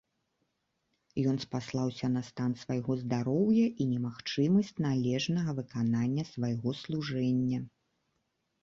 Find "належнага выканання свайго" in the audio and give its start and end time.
4.87-6.69